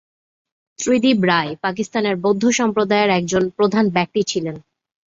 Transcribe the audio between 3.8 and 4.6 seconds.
ব্যক্তি ছিলেন।